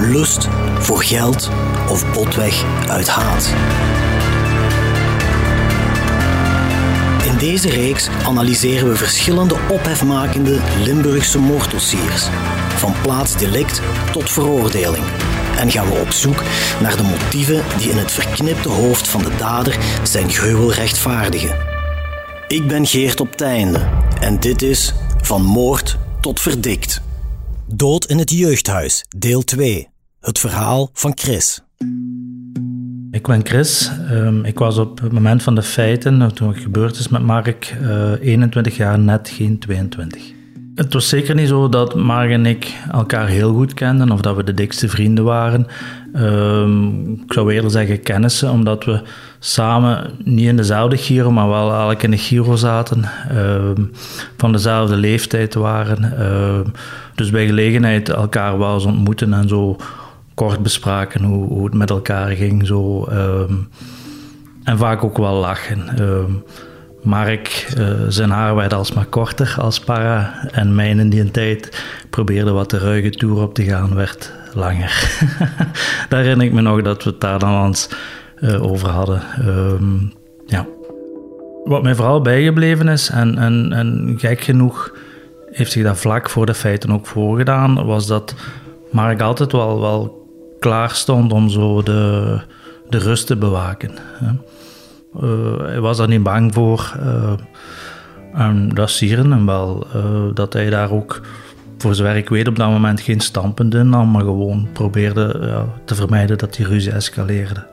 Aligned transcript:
lust, 0.00 0.48
voor 0.78 1.02
geld 1.02 1.50
of 1.88 2.12
botweg 2.12 2.64
uit 2.88 3.08
haat. 3.08 3.54
In 7.24 7.38
deze 7.38 7.68
reeks 7.68 8.08
analyseren 8.24 8.88
we 8.88 8.96
verschillende 8.96 9.56
ophefmakende 9.68 10.60
Limburgse 10.84 11.38
moorddossiers, 11.38 12.26
van 12.76 12.94
plaatsdelict 13.02 13.80
tot 14.12 14.30
veroordeling. 14.30 15.04
En 15.58 15.70
gaan 15.70 15.88
we 15.88 15.98
op 15.98 16.10
zoek 16.10 16.42
naar 16.80 16.96
de 16.96 17.02
motieven 17.02 17.62
die 17.78 17.90
in 17.90 17.96
het 17.96 18.12
verknipte 18.12 18.68
hoofd 18.68 19.08
van 19.08 19.22
de 19.22 19.36
dader 19.38 19.78
zijn 20.02 20.30
gruwel 20.30 20.72
rechtvaardigen. 20.72 21.56
Ik 22.48 22.68
ben 22.68 22.86
Geert 22.86 23.20
op 23.20 23.36
Teinde 23.36 23.88
en 24.20 24.40
dit 24.40 24.62
is 24.62 24.94
Van 25.22 25.42
Moord 25.42 25.98
tot 26.20 26.40
Verdikt. 26.40 27.02
Dood 27.66 28.04
in 28.04 28.18
het 28.18 28.30
jeugdhuis, 28.30 29.04
deel 29.16 29.42
2. 29.42 29.89
Het 30.20 30.38
verhaal 30.38 30.90
van 30.92 31.12
Chris. 31.14 31.62
Ik 33.10 33.26
ben 33.26 33.46
Chris. 33.46 33.90
Ehm, 34.10 34.44
ik 34.44 34.58
was 34.58 34.78
op 34.78 35.00
het 35.00 35.12
moment 35.12 35.42
van 35.42 35.54
de 35.54 35.62
feiten, 35.62 36.34
toen 36.34 36.48
het 36.48 36.58
gebeurd 36.58 36.98
is 36.98 37.08
met 37.08 37.22
Mark, 37.22 37.76
21 38.20 38.72
eh, 38.72 38.78
jaar, 38.78 38.98
net 38.98 39.28
geen 39.28 39.58
22. 39.58 40.32
Het 40.74 40.92
was 40.92 41.08
zeker 41.08 41.34
niet 41.34 41.48
zo 41.48 41.68
dat 41.68 41.94
Mark 41.94 42.30
en 42.30 42.46
ik 42.46 42.74
elkaar 42.92 43.26
heel 43.26 43.52
goed 43.52 43.74
kenden 43.74 44.10
of 44.10 44.20
dat 44.20 44.36
we 44.36 44.44
de 44.44 44.54
dikste 44.54 44.88
vrienden 44.88 45.24
waren. 45.24 45.66
Ehm, 46.12 47.12
ik 47.12 47.32
zou 47.32 47.52
eerder 47.52 47.70
zeggen 47.70 48.02
kennissen, 48.02 48.50
omdat 48.50 48.84
we 48.84 49.02
samen 49.38 50.10
niet 50.24 50.46
in 50.46 50.56
dezelfde 50.56 50.96
Giro, 50.96 51.30
maar 51.30 51.48
wel 51.48 51.70
eigenlijk 51.70 52.02
in 52.02 52.10
de 52.10 52.18
Giro 52.18 52.56
zaten. 52.56 53.04
Ehm, 53.28 53.84
van 54.36 54.52
dezelfde 54.52 54.96
leeftijd 54.96 55.54
waren. 55.54 56.68
dus 57.14 57.30
bij 57.30 57.46
gelegenheid 57.46 58.08
elkaar 58.08 58.58
wel 58.58 58.74
eens 58.74 58.84
ontmoeten 58.84 59.32
en 59.32 59.48
zo 59.48 59.76
kort 60.40 60.62
bespraken 60.62 61.22
hoe, 61.22 61.46
hoe 61.46 61.64
het 61.64 61.74
met 61.74 61.90
elkaar 61.90 62.30
ging. 62.30 62.66
Zo, 62.66 63.04
ehm, 63.04 63.54
en 64.64 64.78
vaak 64.78 65.04
ook 65.04 65.18
wel 65.18 65.34
lachen. 65.34 66.02
Um, 66.02 66.44
Mark, 67.02 67.74
uh, 67.78 67.90
zijn 68.08 68.30
haar 68.30 68.54
werd 68.54 68.72
alsmaar 68.72 69.04
korter 69.04 69.56
als 69.58 69.80
para. 69.80 70.48
En 70.52 70.74
mijn 70.74 70.98
in 70.98 71.10
die 71.10 71.30
tijd 71.30 71.84
probeerde 72.10 72.50
wat 72.50 72.70
de 72.70 72.78
ruige 72.78 73.10
toer 73.10 73.42
op 73.42 73.54
te 73.54 73.64
gaan, 73.64 73.94
werd 73.94 74.32
langer. 74.54 75.20
daar 76.08 76.20
herinner 76.20 76.46
ik 76.46 76.52
me 76.52 76.60
nog 76.60 76.82
dat 76.82 77.04
we 77.04 77.10
het 77.10 77.20
daar 77.20 77.38
dan 77.38 77.66
eens 77.66 77.88
uh, 78.40 78.62
over 78.62 78.88
hadden. 78.88 79.22
Um, 79.46 80.12
ja. 80.46 80.66
Wat 81.64 81.82
mij 81.82 81.94
vooral 81.94 82.22
bijgebleven 82.22 82.88
is, 82.88 83.08
en, 83.08 83.38
en, 83.38 83.72
en 83.72 84.14
gek 84.18 84.40
genoeg 84.40 84.94
heeft 85.50 85.72
zich 85.72 85.84
dat 85.84 85.98
vlak 85.98 86.30
voor 86.30 86.46
de 86.46 86.54
feiten 86.54 86.92
ook 86.92 87.06
voorgedaan, 87.06 87.86
was 87.86 88.06
dat 88.06 88.34
Mark 88.90 89.20
altijd 89.20 89.52
wel, 89.52 89.80
wel 89.80 90.19
klaar 90.60 90.90
stond 90.90 91.32
om 91.32 91.48
zo 91.48 91.82
de, 91.82 92.38
de 92.88 92.98
rust 92.98 93.26
te 93.26 93.36
bewaken. 93.36 93.90
Uh, 95.22 95.58
hij 95.58 95.80
was 95.80 95.96
daar 95.96 96.08
niet 96.08 96.22
bang 96.22 96.54
voor. 96.54 96.96
Uh, 97.02 97.32
en 98.34 98.68
dat 98.68 98.90
sieren 98.90 99.30
hem 99.30 99.46
wel. 99.46 99.86
Uh, 99.96 100.34
dat 100.34 100.52
hij 100.52 100.70
daar 100.70 100.90
ook, 100.90 101.20
voor 101.78 101.94
zover 101.94 102.16
ik 102.16 102.28
weet, 102.28 102.48
op 102.48 102.56
dat 102.56 102.68
moment 102.68 103.00
geen 103.00 103.20
standpunt 103.20 103.74
in 103.74 103.88
nam, 103.88 104.10
maar 104.10 104.24
gewoon 104.24 104.68
probeerde 104.72 105.66
te 105.84 105.94
vermijden 105.94 106.38
dat 106.38 106.54
die 106.54 106.66
ruzie 106.66 106.92
escaleerde. 106.92 107.66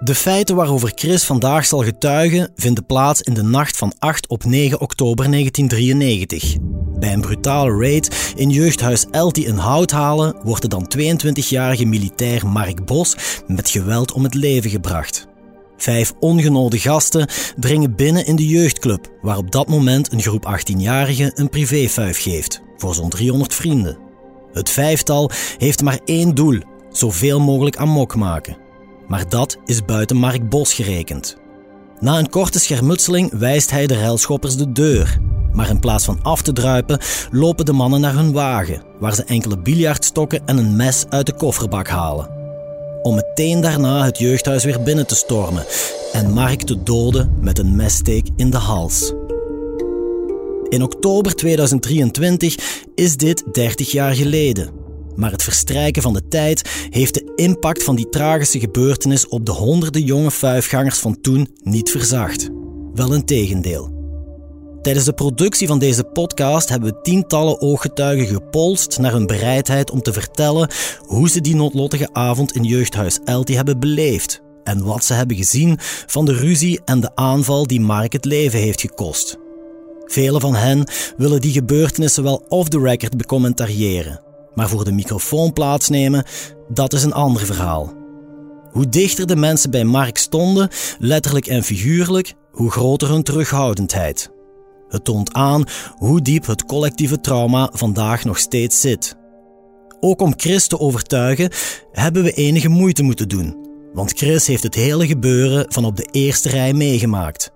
De 0.00 0.14
feiten 0.14 0.56
waarover 0.56 0.92
Chris 0.94 1.24
vandaag 1.24 1.66
zal 1.66 1.82
getuigen 1.82 2.50
vinden 2.56 2.86
plaats 2.86 3.22
in 3.22 3.34
de 3.34 3.42
nacht 3.42 3.76
van 3.76 3.92
8 3.98 4.28
op 4.28 4.44
9 4.44 4.80
oktober 4.80 5.30
1993. 5.30 6.56
Bij 6.98 7.12
een 7.12 7.20
brutale 7.20 7.80
raid 7.80 8.32
in 8.36 8.50
jeugdhuis 8.50 9.06
Elti 9.10 9.46
in 9.46 9.56
Houthalen 9.56 10.36
wordt 10.42 10.62
de 10.62 10.68
dan 10.68 10.92
22-jarige 10.98 11.84
militair 11.84 12.46
Mark 12.46 12.84
Bos 12.84 13.16
met 13.46 13.70
geweld 13.70 14.12
om 14.12 14.22
het 14.22 14.34
leven 14.34 14.70
gebracht. 14.70 15.26
Vijf 15.76 16.12
ongenode 16.20 16.78
gasten 16.78 17.28
dringen 17.56 17.96
binnen 17.96 18.26
in 18.26 18.36
de 18.36 18.46
jeugdclub, 18.46 19.10
waar 19.22 19.36
op 19.36 19.50
dat 19.50 19.68
moment 19.68 20.12
een 20.12 20.22
groep 20.22 20.58
18-jarigen 20.58 21.34
een 21.34 21.48
privéfuif 21.48 22.22
geeft, 22.22 22.62
voor 22.76 22.94
zo'n 22.94 23.10
300 23.10 23.54
vrienden. 23.54 23.98
Het 24.52 24.70
vijftal 24.70 25.30
heeft 25.58 25.82
maar 25.82 26.00
één 26.04 26.34
doel: 26.34 26.60
zoveel 26.90 27.40
mogelijk 27.40 27.76
amok 27.76 28.14
maken. 28.14 28.65
Maar 29.08 29.28
dat 29.28 29.56
is 29.64 29.84
buiten 29.84 30.16
Mark 30.16 30.48
Bos 30.48 30.74
gerekend. 30.74 31.36
Na 32.00 32.18
een 32.18 32.30
korte 32.30 32.58
schermutseling 32.58 33.38
wijst 33.38 33.70
hij 33.70 33.86
de 33.86 33.98
ruilschoppers 34.00 34.56
de 34.56 34.72
deur. 34.72 35.18
Maar 35.52 35.68
in 35.68 35.80
plaats 35.80 36.04
van 36.04 36.18
af 36.22 36.42
te 36.42 36.52
druipen, 36.52 36.98
lopen 37.30 37.64
de 37.64 37.72
mannen 37.72 38.00
naar 38.00 38.14
hun 38.14 38.32
wagen, 38.32 38.82
waar 38.98 39.14
ze 39.14 39.24
enkele 39.24 39.58
biljartstokken 39.58 40.46
en 40.46 40.58
een 40.58 40.76
mes 40.76 41.04
uit 41.08 41.26
de 41.26 41.34
kofferbak 41.34 41.88
halen. 41.88 42.30
Om 43.02 43.14
meteen 43.14 43.60
daarna 43.60 44.04
het 44.04 44.18
jeugdhuis 44.18 44.64
weer 44.64 44.82
binnen 44.82 45.06
te 45.06 45.14
stormen 45.14 45.64
en 46.12 46.32
Mark 46.32 46.62
te 46.62 46.82
doden 46.82 47.36
met 47.40 47.58
een 47.58 47.76
messteek 47.76 48.28
in 48.36 48.50
de 48.50 48.56
hals. 48.56 49.12
In 50.68 50.82
oktober 50.82 51.34
2023 51.34 52.56
is 52.94 53.16
dit 53.16 53.44
30 53.52 53.90
jaar 53.90 54.14
geleden. 54.14 54.85
Maar 55.16 55.30
het 55.30 55.42
verstrijken 55.42 56.02
van 56.02 56.12
de 56.12 56.28
tijd 56.28 56.88
heeft 56.90 57.14
de 57.14 57.32
impact 57.34 57.82
van 57.82 57.96
die 57.96 58.08
tragische 58.08 58.60
gebeurtenis 58.60 59.28
op 59.28 59.46
de 59.46 59.52
honderden 59.52 60.02
jonge 60.02 60.30
vuifgangers 60.30 60.98
van 60.98 61.20
toen 61.20 61.48
niet 61.62 61.90
verzacht. 61.90 62.48
Wel 62.94 63.14
een 63.14 63.24
tegendeel. 63.24 63.94
Tijdens 64.82 65.06
de 65.06 65.12
productie 65.12 65.66
van 65.66 65.78
deze 65.78 66.04
podcast 66.04 66.68
hebben 66.68 66.88
we 66.88 67.00
tientallen 67.00 67.60
ooggetuigen 67.60 68.26
gepolst 68.26 68.98
naar 68.98 69.12
hun 69.12 69.26
bereidheid 69.26 69.90
om 69.90 70.02
te 70.02 70.12
vertellen 70.12 70.70
hoe 71.06 71.28
ze 71.28 71.40
die 71.40 71.54
noodlottige 71.54 72.08
avond 72.12 72.52
in 72.52 72.64
jeugdhuis 72.64 73.18
Elti 73.24 73.54
hebben 73.56 73.80
beleefd 73.80 74.40
en 74.64 74.84
wat 74.84 75.04
ze 75.04 75.14
hebben 75.14 75.36
gezien 75.36 75.78
van 76.06 76.24
de 76.24 76.32
ruzie 76.32 76.80
en 76.84 77.00
de 77.00 77.14
aanval 77.14 77.66
die 77.66 77.80
Mark 77.80 78.12
het 78.12 78.24
leven 78.24 78.58
heeft 78.58 78.80
gekost. 78.80 79.38
Velen 80.04 80.40
van 80.40 80.54
hen 80.54 80.88
willen 81.16 81.40
die 81.40 81.52
gebeurtenissen 81.52 82.22
wel 82.22 82.44
off 82.48 82.68
the 82.68 82.80
record 82.80 83.16
becommentariëren, 83.16 84.20
maar 84.56 84.68
voor 84.68 84.84
de 84.84 84.92
microfoon 84.92 85.52
plaatsnemen, 85.52 86.24
dat 86.68 86.92
is 86.92 87.02
een 87.02 87.12
ander 87.12 87.46
verhaal. 87.46 87.92
Hoe 88.70 88.88
dichter 88.88 89.26
de 89.26 89.36
mensen 89.36 89.70
bij 89.70 89.84
Mark 89.84 90.18
stonden, 90.18 90.68
letterlijk 90.98 91.46
en 91.46 91.62
figuurlijk, 91.62 92.34
hoe 92.52 92.70
groter 92.70 93.08
hun 93.08 93.22
terughoudendheid. 93.22 94.30
Het 94.88 95.04
toont 95.04 95.32
aan 95.32 95.64
hoe 95.96 96.22
diep 96.22 96.46
het 96.46 96.64
collectieve 96.64 97.20
trauma 97.20 97.70
vandaag 97.72 98.24
nog 98.24 98.38
steeds 98.38 98.80
zit. 98.80 99.16
Ook 100.00 100.20
om 100.20 100.34
Chris 100.36 100.66
te 100.66 100.78
overtuigen, 100.78 101.50
hebben 101.92 102.22
we 102.22 102.32
enige 102.32 102.68
moeite 102.68 103.02
moeten 103.02 103.28
doen. 103.28 103.56
Want 103.92 104.12
Chris 104.12 104.46
heeft 104.46 104.62
het 104.62 104.74
hele 104.74 105.06
gebeuren 105.06 105.72
van 105.72 105.84
op 105.84 105.96
de 105.96 106.08
eerste 106.10 106.48
rij 106.48 106.72
meegemaakt. 106.72 107.50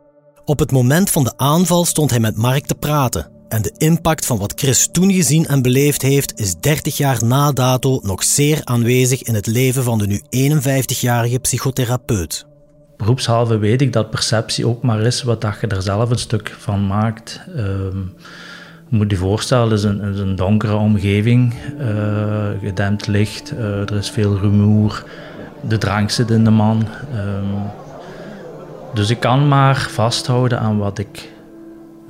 Op 0.44 0.58
het 0.58 0.72
moment 0.72 1.10
van 1.10 1.24
de 1.24 1.32
aanval 1.36 1.84
stond 1.84 2.10
hij 2.10 2.20
met 2.20 2.36
Mark 2.36 2.66
te 2.66 2.74
praten 2.74 3.39
en 3.50 3.62
de 3.62 3.72
impact 3.78 4.26
van 4.26 4.38
wat 4.38 4.52
Chris 4.56 4.88
toen 4.92 5.12
gezien 5.12 5.46
en 5.46 5.62
beleefd 5.62 6.02
heeft, 6.02 6.40
is 6.40 6.54
30 6.60 6.96
jaar 6.96 7.24
na 7.24 7.52
dato 7.52 8.00
nog 8.02 8.24
zeer 8.24 8.60
aanwezig 8.64 9.22
in 9.22 9.34
het 9.34 9.46
leven 9.46 9.84
van 9.84 9.98
de 9.98 10.06
nu 10.06 10.20
51-jarige 10.50 11.38
psychotherapeut. 11.38 12.46
Beroepshalve 12.96 13.58
weet 13.58 13.80
ik 13.80 13.92
dat 13.92 14.10
perceptie 14.10 14.66
ook 14.66 14.82
maar 14.82 15.00
is 15.00 15.22
wat 15.22 15.40
dat 15.40 15.56
je 15.60 15.66
er 15.66 15.82
zelf 15.82 16.10
een 16.10 16.18
stuk 16.18 16.54
van 16.58 16.86
maakt. 16.86 17.40
Um, 17.56 18.14
je 18.88 18.96
moet 18.96 19.10
je 19.10 19.16
voorstellen, 19.16 19.70
het 19.70 19.78
is 19.78 19.84
een, 19.84 20.18
een 20.18 20.36
donkere 20.36 20.76
omgeving, 20.76 21.54
uh, 21.80 22.48
gedempt 22.62 23.06
licht, 23.06 23.52
uh, 23.52 23.60
er 23.60 23.96
is 23.96 24.10
veel 24.10 24.38
rumoer, 24.38 25.04
de 25.68 25.78
drank 25.78 26.10
zit 26.10 26.30
in 26.30 26.44
de 26.44 26.50
man. 26.50 26.86
Um, 27.14 27.70
dus 28.94 29.10
ik 29.10 29.20
kan 29.20 29.48
maar 29.48 29.86
vasthouden 29.90 30.60
aan 30.60 30.78
wat 30.78 30.98
ik 30.98 31.28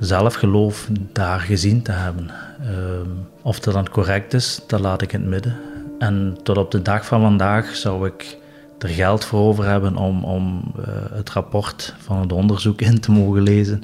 zelf 0.01 0.33
geloof 0.33 0.87
daar 1.13 1.39
gezien 1.39 1.81
te 1.81 1.91
hebben. 1.91 2.29
Ehm, 2.61 3.09
of 3.41 3.59
dat 3.59 3.73
dan 3.73 3.89
correct 3.89 4.33
is, 4.33 4.61
dat 4.67 4.79
laat 4.79 5.01
ik 5.01 5.13
in 5.13 5.19
het 5.19 5.29
midden. 5.29 5.55
En 5.99 6.37
tot 6.43 6.57
op 6.57 6.71
de 6.71 6.81
dag 6.81 7.05
van 7.05 7.21
vandaag 7.21 7.75
zou 7.75 8.07
ik 8.07 8.37
er 8.79 8.89
geld 8.89 9.25
voor 9.25 9.39
over 9.39 9.65
hebben 9.65 9.95
om, 9.95 10.23
om 10.23 10.73
uh, 10.79 10.85
het 11.11 11.29
rapport 11.29 11.95
van 11.97 12.19
het 12.19 12.31
onderzoek 12.31 12.81
in 12.81 12.99
te 12.99 13.11
mogen 13.11 13.41
lezen. 13.41 13.81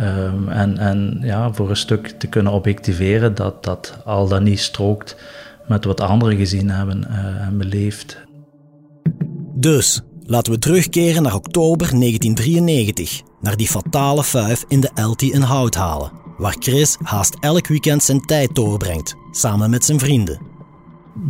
Um, 0.00 0.48
en 0.48 0.78
en 0.78 1.18
ja, 1.22 1.52
voor 1.52 1.70
een 1.70 1.76
stuk 1.76 2.08
te 2.08 2.26
kunnen 2.26 2.52
objectiveren 2.52 3.34
dat 3.34 3.64
dat 3.64 3.98
al 4.04 4.28
dan 4.28 4.42
niet 4.42 4.60
strookt 4.60 5.16
met 5.66 5.84
wat 5.84 6.00
anderen 6.00 6.36
gezien 6.36 6.70
hebben 6.70 7.06
uh, 7.10 7.46
en 7.46 7.58
beleefd. 7.58 8.24
Dus, 9.54 10.02
laten 10.26 10.52
we 10.52 10.58
terugkeren 10.58 11.22
naar 11.22 11.34
oktober 11.34 11.86
1993, 11.98 13.22
naar 13.40 13.56
die 13.56 13.66
fatale 13.66 14.24
fuif 14.24 14.64
in 14.68 14.80
de 14.80 14.90
Elti 14.94 15.32
in 15.32 15.40
Houthalen, 15.40 16.10
waar 16.38 16.56
Chris 16.58 16.96
haast 17.02 17.36
elk 17.40 17.66
weekend 17.66 18.02
zijn 18.02 18.20
tijd 18.20 18.54
doorbrengt, 18.54 19.16
samen 19.30 19.70
met 19.70 19.84
zijn 19.84 19.98
vrienden. 19.98 20.40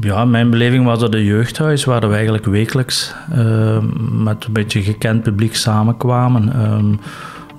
Ja, 0.00 0.24
mijn 0.24 0.50
beleving 0.50 0.84
was 0.84 0.98
dat 0.98 1.14
een 1.14 1.24
jeugdhuis 1.24 1.84
waar 1.84 2.08
we 2.08 2.14
eigenlijk 2.14 2.44
wekelijks 2.44 3.14
uh, 3.32 3.78
met 4.10 4.44
een 4.44 4.52
beetje 4.52 4.82
gekend 4.82 5.22
publiek 5.22 5.56
samenkwamen. 5.56 6.72
Um, 6.72 7.00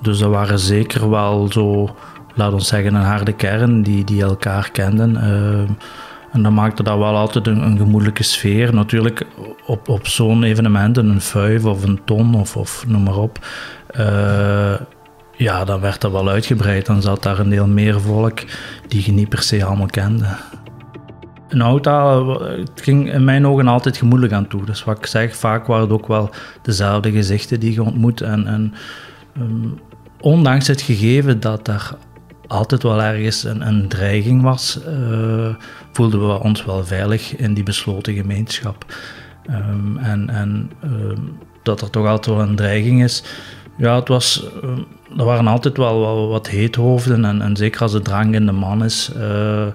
dus 0.02 0.18
dat 0.18 0.30
waren 0.30 0.58
zeker 0.58 1.10
wel 1.10 1.52
zo, 1.52 1.94
laat 2.34 2.52
ons 2.52 2.68
zeggen, 2.68 2.94
een 2.94 3.02
harde 3.02 3.32
kern 3.32 3.82
die, 3.82 4.04
die 4.04 4.22
elkaar 4.22 4.70
kenden. 4.70 5.10
Uh, 5.14 5.76
en 6.32 6.42
dat 6.42 6.52
maakte 6.52 6.82
dat 6.82 6.98
wel 6.98 7.16
altijd 7.16 7.46
een, 7.46 7.76
gemoedelijke 7.78 8.22
sfeer. 8.22 8.74
Natuurlijk 8.74 9.26
op, 9.66 9.88
op 9.88 10.06
zo'n 10.06 10.42
evenement, 10.42 10.96
een 10.96 11.20
vijf 11.20 11.64
of 11.64 11.84
een 11.84 12.00
ton 12.04 12.34
of, 12.34 12.56
of 12.56 12.84
noem 12.86 13.02
maar 13.02 13.16
op. 13.16 13.46
Uh, 13.98 14.74
ja, 15.36 15.64
dan 15.64 15.80
werd 15.80 16.00
dat 16.00 16.12
wel 16.12 16.28
uitgebreid. 16.28 16.86
Dan 16.86 17.02
zat 17.02 17.22
daar 17.22 17.38
een 17.38 17.50
deel 17.50 17.66
meer 17.66 18.00
volk 18.00 18.40
die 18.88 19.02
je 19.04 19.12
niet 19.12 19.28
per 19.28 19.42
se 19.42 19.64
allemaal 19.64 19.86
kende. 19.86 20.26
Een 21.48 21.60
het 21.60 22.80
ging 22.80 23.12
in 23.12 23.24
mijn 23.24 23.46
ogen 23.46 23.68
altijd 23.68 23.96
gemoedelijk 23.96 24.34
aan 24.34 24.48
toe. 24.48 24.64
Dus 24.64 24.84
wat 24.84 24.98
ik 24.98 25.06
zeg, 25.06 25.36
vaak 25.36 25.66
waren 25.66 25.82
het 25.82 25.92
ook 25.92 26.06
wel 26.06 26.30
dezelfde 26.62 27.10
gezichten 27.10 27.60
die 27.60 27.72
je 27.72 27.82
ontmoet. 27.82 28.20
En, 28.20 28.46
en 28.46 28.74
um, 29.40 29.80
ondanks 30.20 30.66
het 30.66 30.80
gegeven 30.80 31.40
dat 31.40 31.68
er 31.68 31.96
altijd 32.48 32.82
wel 32.82 33.02
ergens 33.02 33.44
een, 33.44 33.66
een 33.66 33.88
dreiging 33.88 34.42
was, 34.42 34.78
uh, 34.88 35.54
voelden 35.92 36.28
we 36.28 36.42
ons 36.42 36.64
wel 36.64 36.84
veilig 36.84 37.36
in 37.36 37.54
die 37.54 37.64
besloten 37.64 38.14
gemeenschap. 38.14 38.84
Um, 39.50 39.96
en 39.96 40.30
en 40.30 40.70
um, 40.84 41.38
dat 41.62 41.80
er 41.80 41.90
toch 41.90 42.06
altijd 42.06 42.36
wel 42.36 42.46
een 42.46 42.56
dreiging 42.56 43.02
is. 43.02 43.22
Ja, 43.78 43.94
het 43.94 44.08
was, 44.08 44.44
er 45.16 45.24
waren 45.24 45.46
altijd 45.46 45.76
wel, 45.76 46.28
wat 46.28 46.48
heethoofden. 46.48 47.24
En, 47.24 47.42
en, 47.42 47.56
zeker 47.56 47.80
als 47.80 47.92
de 47.92 48.00
drang 48.00 48.34
in 48.34 48.46
de 48.46 48.52
man 48.52 48.84
is, 48.84 49.10
uh, 49.16 49.66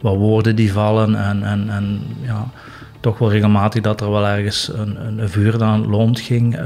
wat 0.00 0.16
woorden 0.16 0.56
die 0.56 0.72
vallen. 0.72 1.14
En, 1.14 1.42
en, 1.42 1.70
en 1.70 2.00
ja, 2.20 2.50
toch 3.00 3.18
wel 3.18 3.30
regelmatig 3.30 3.82
dat 3.82 4.00
er 4.00 4.10
wel 4.10 4.26
ergens 4.26 4.70
een, 4.74 5.18
een 5.18 5.28
vuur 5.28 5.62
aan 5.62 5.86
loont 5.86 6.20
ging. 6.20 6.58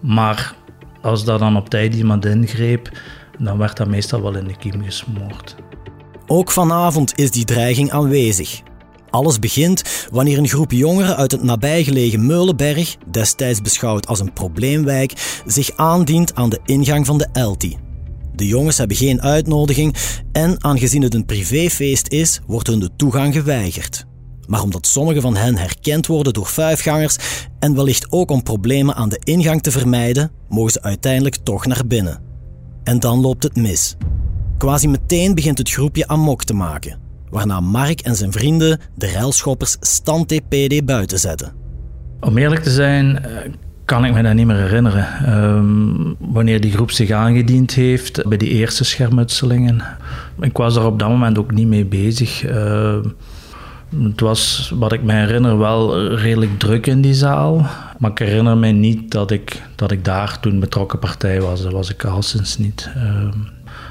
Maar 0.00 0.54
als 1.00 1.24
dat 1.24 1.38
dan 1.38 1.56
op 1.56 1.68
tijd 1.68 1.94
iemand 1.94 2.24
ingreep, 2.24 2.90
dan 3.40 3.58
werd 3.58 3.76
dat 3.76 3.88
meestal 3.88 4.22
wel 4.22 4.36
in 4.36 4.46
de 4.46 4.56
kiem 4.56 4.82
gesmoord. 4.82 5.54
Ook 6.26 6.50
vanavond 6.50 7.18
is 7.18 7.30
die 7.30 7.44
dreiging 7.44 7.90
aanwezig. 7.90 8.62
Alles 9.10 9.38
begint 9.38 10.06
wanneer 10.10 10.38
een 10.38 10.48
groep 10.48 10.70
jongeren 10.72 11.16
uit 11.16 11.32
het 11.32 11.42
nabijgelegen 11.42 12.26
Meulenberg, 12.26 12.96
destijds 13.10 13.62
beschouwd 13.62 14.06
als 14.06 14.20
een 14.20 14.32
probleemwijk, 14.32 15.40
zich 15.46 15.70
aandient 15.76 16.34
aan 16.34 16.48
de 16.48 16.60
ingang 16.64 17.06
van 17.06 17.18
de 17.18 17.28
Elti. 17.32 17.76
De 18.34 18.46
jongens 18.46 18.78
hebben 18.78 18.96
geen 18.96 19.22
uitnodiging 19.22 19.96
en 20.32 20.64
aangezien 20.64 21.02
het 21.02 21.14
een 21.14 21.26
privéfeest 21.26 22.08
is, 22.08 22.40
wordt 22.46 22.66
hun 22.66 22.80
de 22.80 22.90
toegang 22.96 23.34
geweigerd. 23.34 24.04
Maar 24.46 24.62
omdat 24.62 24.86
sommige 24.86 25.20
van 25.20 25.36
hen 25.36 25.56
herkend 25.56 26.06
worden 26.06 26.32
door 26.32 26.46
vijfgangers 26.46 27.16
en 27.58 27.74
wellicht 27.74 28.12
ook 28.12 28.30
om 28.30 28.42
problemen 28.42 28.94
aan 28.94 29.08
de 29.08 29.20
ingang 29.24 29.62
te 29.62 29.70
vermijden, 29.70 30.30
mogen 30.48 30.72
ze 30.72 30.82
uiteindelijk 30.82 31.36
toch 31.36 31.66
naar 31.66 31.86
binnen. 31.86 32.29
En 32.82 32.98
dan 32.98 33.20
loopt 33.20 33.42
het 33.42 33.56
mis. 33.56 33.96
Quasi 34.58 34.88
meteen 34.88 35.34
begint 35.34 35.58
het 35.58 35.70
groepje 35.70 36.08
amok 36.08 36.44
te 36.44 36.54
maken, 36.54 36.98
waarna 37.30 37.60
Mark 37.60 38.00
en 38.00 38.16
zijn 38.16 38.32
vrienden 38.32 38.80
de 38.94 39.12
railschoppers 39.12 39.76
stand 39.80 40.28
TPD 40.28 40.84
buiten 40.84 41.18
zetten. 41.18 41.52
Om 42.20 42.38
eerlijk 42.38 42.62
te 42.62 42.70
zijn, 42.70 43.24
eh, 43.24 43.50
kan 43.84 44.04
ik 44.04 44.12
me 44.14 44.22
dat 44.22 44.34
niet 44.34 44.46
meer 44.46 44.56
herinneren. 44.56 45.34
Um, 45.38 46.16
wanneer 46.18 46.60
die 46.60 46.72
groep 46.72 46.90
zich 46.90 47.10
aangediend 47.10 47.74
heeft 47.74 48.28
bij 48.28 48.38
die 48.38 48.48
eerste 48.48 48.84
schermutselingen. 48.84 49.82
Ik 50.40 50.56
was 50.56 50.76
er 50.76 50.84
op 50.84 50.98
dat 50.98 51.08
moment 51.08 51.38
ook 51.38 51.52
niet 51.52 51.66
mee 51.66 51.84
bezig. 51.84 52.50
Uh, 52.50 52.96
het 53.98 54.20
was, 54.20 54.72
wat 54.74 54.92
ik 54.92 55.02
me 55.02 55.12
herinner, 55.12 55.58
wel 55.58 56.08
redelijk 56.14 56.58
druk 56.58 56.86
in 56.86 57.00
die 57.00 57.14
zaal. 57.14 57.66
Maar 57.98 58.10
ik 58.10 58.18
herinner 58.18 58.56
me 58.56 58.68
niet 58.68 59.10
dat 59.10 59.30
ik, 59.30 59.62
dat 59.76 59.90
ik 59.90 60.04
daar 60.04 60.40
toen 60.40 60.60
betrokken 60.60 60.98
partij 60.98 61.40
was. 61.40 61.62
Dat 61.62 61.72
was 61.72 61.90
ik 61.90 62.04
al 62.04 62.22
sinds 62.22 62.58
niet. 62.58 62.90
Uh, 62.96 63.02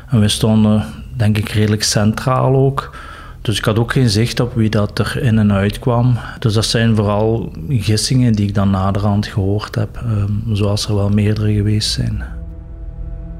en 0.09 0.19
we 0.19 0.27
stonden, 0.27 0.85
denk 1.15 1.37
ik, 1.37 1.49
redelijk 1.49 1.83
centraal 1.83 2.55
ook. 2.55 2.97
Dus 3.41 3.57
ik 3.57 3.65
had 3.65 3.79
ook 3.79 3.91
geen 3.91 4.09
zicht 4.09 4.39
op 4.39 4.53
wie 4.55 4.69
dat 4.69 4.99
er 4.99 5.21
in 5.21 5.37
en 5.37 5.51
uit 5.51 5.79
kwam. 5.79 6.17
Dus 6.39 6.53
dat 6.53 6.65
zijn 6.65 6.95
vooral 6.95 7.51
gissingen 7.69 8.33
die 8.33 8.47
ik 8.47 8.55
dan 8.55 8.69
naderhand 8.69 9.27
gehoord 9.27 9.75
heb, 9.75 10.01
um, 10.05 10.43
zoals 10.55 10.87
er 10.87 10.95
wel 10.95 11.09
meerdere 11.09 11.53
geweest 11.53 11.91
zijn. 11.91 12.23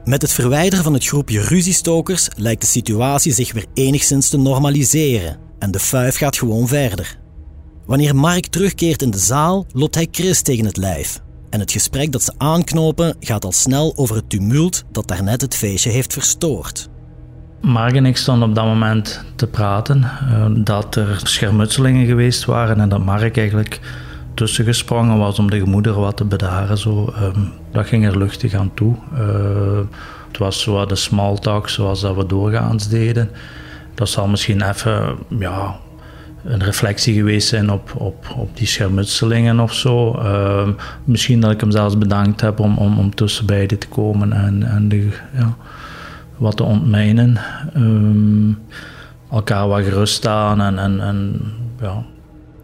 Met 0.06 0.22
het 0.22 0.32
verwijderen 0.32 0.84
van 0.84 0.94
het 0.94 1.06
groepje 1.06 1.42
ruziestokers 1.42 2.28
lijkt 2.36 2.62
de 2.62 2.68
situatie 2.68 3.34
zich 3.34 3.54
weer 3.54 3.66
enigszins 3.74 4.30
te 4.30 4.38
normaliseren 4.38 5.49
en 5.60 5.72
de 5.72 5.80
fuif 5.80 6.18
gaat 6.18 6.38
gewoon 6.38 6.68
verder. 6.68 7.18
Wanneer 7.86 8.16
Mark 8.16 8.48
terugkeert 8.48 9.02
in 9.02 9.12
de 9.12 9.18
zaal, 9.18 9.66
loopt 9.74 9.96
hij 9.96 10.08
Chris 10.12 10.42
tegen 10.42 10.66
het 10.66 10.78
lijf. 10.78 11.22
En 11.50 11.60
het 11.60 11.72
gesprek 11.72 12.12
dat 12.12 12.24
ze 12.24 12.34
aanknopen 12.38 13.16
gaat 13.20 13.46
al 13.46 13.52
snel 13.52 13.94
over 13.96 14.16
het 14.16 14.30
tumult 14.30 14.84
dat 14.92 15.08
daarnet 15.08 15.42
het 15.42 15.56
feestje 15.56 15.90
heeft 15.90 16.14
verstoord. 16.14 16.90
Mark 17.62 17.96
en 17.96 18.06
ik 18.06 18.18
stonden 18.18 18.50
op 18.50 18.56
dat 18.56 18.66
moment 18.66 19.24
te 19.36 19.48
praten 19.48 20.02
uh, 20.02 20.46
dat 20.54 20.96
er 20.96 21.20
schermutselingen 21.24 22.06
geweest 22.06 22.46
waren 22.46 22.80
en 22.80 22.90
dat 22.90 23.06
Mark 23.06 23.38
eigenlijk 23.38 23.80
tussengesprongen 24.34 25.18
was 25.18 25.40
om 25.40 25.50
de 25.50 25.60
gemoeder 25.60 25.94
wat 26.00 26.18
te 26.18 26.26
bedaren. 26.26 26.78
Zo. 26.78 27.14
Uh, 27.16 27.28
dat 27.72 27.88
ging 27.88 28.06
er 28.06 28.18
luchtig 28.18 28.54
aan 28.54 28.72
toe. 28.74 28.96
Uh, 29.14 29.80
het 30.28 30.38
was 30.38 30.62
zo 30.62 30.86
de 30.86 30.96
small 30.96 31.38
talk 31.38 31.70
zoals 31.70 32.02
dat 32.02 32.16
we 32.16 32.26
doorgaans 32.26 32.88
deden. 32.88 33.30
Dat 34.00 34.10
zal 34.10 34.28
misschien 34.28 34.62
even 34.70 35.18
ja, 35.40 35.76
een 36.44 36.64
reflectie 36.64 37.14
geweest 37.14 37.48
zijn 37.48 37.72
op, 37.72 37.94
op, 37.98 38.34
op 38.38 38.58
die 38.58 38.68
schermutselingen 38.68 39.60
of 39.60 39.74
zo. 39.74 40.20
Uh, 40.22 40.68
misschien 41.04 41.42
dat 41.42 41.52
ik 41.52 41.60
hem 41.60 41.72
zelfs 41.72 41.98
bedankt 41.98 42.42
heb 42.42 42.60
om, 42.60 42.78
om, 42.78 43.00
om 43.00 43.16
tussen 43.16 43.46
beiden 43.46 43.80
te 43.80 43.88
komen 43.88 44.34
en, 44.34 44.64
en 44.64 44.90
de, 44.90 45.10
ja, 45.34 45.56
wat 46.38 46.58
te 46.58 46.64
ontmijnen. 46.64 47.40
Um, 47.76 48.60
elkaar 49.32 49.68
wat 49.68 49.84
gerust 49.84 50.14
staan 50.14 50.62
en, 50.62 50.80
en, 50.80 51.02
en 51.02 51.42
ja. 51.82 52.04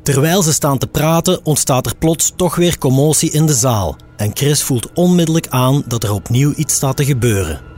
Terwijl 0.03 0.41
ze 0.41 0.53
staan 0.53 0.77
te 0.77 0.87
praten, 0.87 1.45
ontstaat 1.45 1.85
er 1.85 1.95
plots 1.95 2.33
toch 2.35 2.55
weer 2.55 2.77
commotie 2.77 3.31
in 3.31 3.45
de 3.45 3.53
zaal. 3.53 3.97
En 4.17 4.31
Chris 4.33 4.63
voelt 4.63 4.93
onmiddellijk 4.93 5.47
aan 5.49 5.83
dat 5.87 6.03
er 6.03 6.13
opnieuw 6.13 6.53
iets 6.55 6.73
staat 6.73 6.97
te 6.97 7.05
gebeuren. 7.05 7.74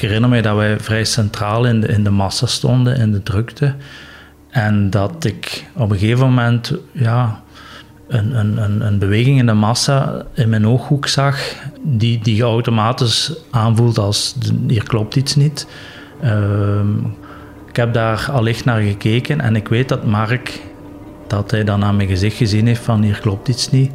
Ik 0.00 0.06
herinner 0.06 0.30
me 0.30 0.42
dat 0.42 0.56
wij 0.56 0.80
vrij 0.80 1.04
centraal 1.04 1.64
in 1.64 1.80
de, 1.80 1.88
in 1.88 2.04
de 2.04 2.10
massa 2.10 2.46
stonden, 2.46 2.96
in 2.96 3.12
de 3.12 3.22
drukte. 3.22 3.74
En 4.50 4.90
dat 4.90 5.24
ik 5.24 5.66
op 5.74 5.90
een 5.90 5.98
gegeven 5.98 6.26
moment 6.26 6.72
ja, 6.92 7.42
een, 8.08 8.38
een, 8.38 8.86
een, 8.86 8.98
beweging 8.98 9.38
in 9.38 9.46
de 9.46 9.52
massa 9.52 10.26
in 10.34 10.48
mijn 10.48 10.66
ooghoek 10.66 11.06
zag, 11.06 11.54
die, 11.82 12.18
die 12.22 12.36
je 12.36 12.42
automatisch 12.42 13.32
aanvoelt 13.50 13.98
als 13.98 14.36
hier 14.66 14.84
klopt 14.84 15.16
iets 15.16 15.34
niet. 15.34 15.66
Uh, 16.24 16.80
ik 17.68 17.76
heb 17.76 17.94
daar 17.94 18.30
allicht 18.30 18.64
naar 18.64 18.80
gekeken 18.80 19.40
en 19.40 19.56
ik 19.56 19.68
weet 19.68 19.88
dat 19.88 20.04
Mark, 20.04 20.60
dat 21.26 21.50
hij 21.50 21.64
dan 21.64 21.84
aan 21.84 21.96
mijn 21.96 22.08
gezicht 22.08 22.36
gezien 22.36 22.66
heeft 22.66 22.82
van 22.82 23.02
hier 23.02 23.20
klopt 23.20 23.48
iets 23.48 23.70
niet. 23.70 23.90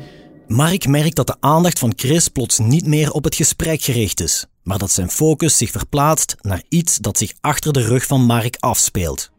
Mark 0.48 0.88
merkt 0.88 1.16
dat 1.16 1.28
de 1.28 1.36
aandacht 1.40 1.80
van 1.80 1.94
Chris 1.96 2.28
plots 2.28 2.60
niet 2.60 2.86
meer 2.86 3.12
op 3.12 3.24
het 3.24 3.36
gesprek 3.36 3.82
gericht 3.82 4.22
is, 4.22 4.46
maar 4.66 4.78
dat 4.78 4.92
zijn 4.92 5.10
focus 5.10 5.58
zich 5.58 5.72
verplaatst 5.72 6.36
naar 6.42 6.62
iets 6.70 6.98
dat 6.98 7.18
zich 7.18 7.34
achter 7.42 7.74
de 7.74 7.82
rug 7.82 8.06
van 8.06 8.22
Mark 8.22 8.56
afspeelt. 8.60 9.32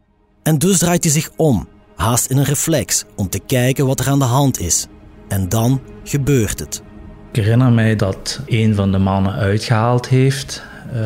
En 0.43 0.57
dus 0.57 0.77
draait 0.77 1.03
hij 1.03 1.13
zich 1.13 1.29
om, 1.35 1.67
haast 1.95 2.29
in 2.29 2.37
een 2.37 2.43
reflex, 2.43 3.05
om 3.15 3.29
te 3.29 3.39
kijken 3.39 3.85
wat 3.85 3.99
er 3.99 4.09
aan 4.09 4.19
de 4.19 4.25
hand 4.25 4.59
is. 4.59 4.87
En 5.27 5.49
dan 5.49 5.81
gebeurt 6.03 6.59
het. 6.59 6.81
Ik 7.31 7.43
herinner 7.43 7.71
mij 7.71 7.95
dat 7.95 8.41
een 8.45 8.75
van 8.75 8.91
de 8.91 8.97
mannen 8.97 9.33
uitgehaald 9.33 10.07
heeft, 10.07 10.63
uh, 10.93 11.01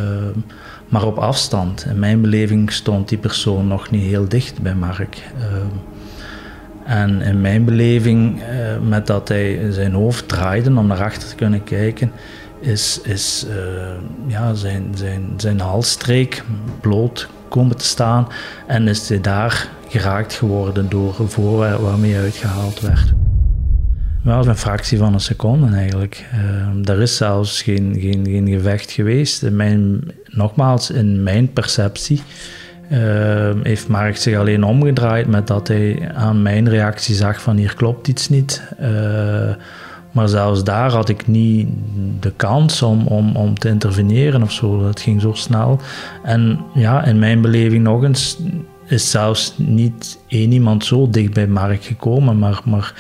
maar 0.90 1.06
op 1.06 1.18
afstand. 1.18 1.86
In 1.86 2.00
mijn 2.00 2.22
beleving 2.22 2.72
stond 2.72 3.10
die 3.10 3.18
persoon 3.18 3.68
nog 3.68 3.92
niet 3.92 4.04
heel 4.04 4.28
dicht 4.28 4.62
bij 4.62 4.75
Mark. 4.75 5.32
Uh, 5.38 5.44
en 6.86 7.22
in 7.22 7.42
mijn 7.42 7.66
beleving, 7.66 8.42
uh, 8.42 8.80
met 8.88 9.08
dat 9.08 9.28
hij 9.28 9.72
zijn 9.72 9.94
hoofd 9.94 10.28
draaide 10.28 10.75
om 10.75 10.88
naar 10.88 11.04
achter 11.04 11.30
te 11.30 11.36
kunnen 11.36 11.63
kijken, 11.63 12.12
is, 12.62 13.00
is 13.03 13.46
ja, 14.27 14.53
zijn, 14.53 14.91
zijn, 14.96 15.34
zijn 15.38 15.60
halsstreek 15.60 16.44
bloot 16.82 17.27
komen 17.50 17.77
te 17.77 17.86
staan 17.86 18.27
en 18.68 18.88
is 18.88 19.10
hij 19.10 19.22
daar 19.22 19.70
geraakt 19.88 20.34
geworden 20.34 20.89
door 20.89 21.20
een 21.20 21.30
voorwerp 21.30 21.80
waarmee 21.80 22.13
hij 22.13 22.22
uitgehaald 22.22 22.80
werd. 22.80 23.13
Wel 24.24 24.48
een 24.48 24.56
fractie 24.58 24.98
van 24.98 25.13
een 25.13 25.20
seconde 25.20 25.75
eigenlijk. 25.75 26.25
Uh, 26.34 26.89
er 26.89 27.01
is 27.01 27.18
zelfs 27.18 27.62
geen, 27.62 27.98
geen, 28.00 28.25
geen 28.25 28.48
gevecht 28.48 28.91
geweest. 28.91 29.44
In 29.44 29.56
mijn, 29.56 30.01
nogmaals, 30.25 30.91
in 30.91 31.24
mijn 31.24 31.53
perceptie 31.53 32.22
uh, 32.91 33.50
heeft 33.63 33.88
Mark 33.88 34.18
zich 34.18 34.38
alleen 34.38 34.63
omgedraaid 34.63 35.27
met 35.27 35.48
dat 35.48 35.68
hij 35.68 36.12
aan 36.13 36.41
mijn 36.41 36.70
reactie 36.70 37.15
zag 37.15 37.41
van 37.41 37.58
hier 37.58 37.75
klopt 37.75 38.08
iets 38.08 38.30
niet. 38.30 38.62
Maar 40.12 40.30
zelfs 40.30 40.63
daar 40.63 40.91
had 40.91 41.10
ik 41.10 41.27
niet 41.27 41.68
de 42.20 42.32
kans 42.36 42.82
om, 42.82 43.08
om, 43.08 43.36
om 43.36 43.60
te 43.60 43.70
interveneren 43.70 44.41
of 44.41 44.51
zo. 44.51 44.84
Dat 44.84 45.00
ging 45.00 45.22
zo 45.22 45.34
snel. 45.34 45.80
En 46.24 46.60
ja, 46.74 47.03
in 47.03 47.20
mijn 47.20 47.41
beleving 47.41 47.84
nog 47.84 48.03
eens 48.03 48.38
is 48.86 49.12
zelfs 49.12 49.53
niet 49.58 50.20
één 50.27 50.51
iemand 50.51 50.86
zo 50.86 51.10
dicht 51.10 51.34
bij 51.34 51.48
Mark 51.48 51.84
gekomen, 51.84 52.39
maar, 52.39 52.62
maar 52.65 52.94